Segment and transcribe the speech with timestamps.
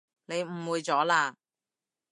[0.25, 1.35] 你誤會咗喇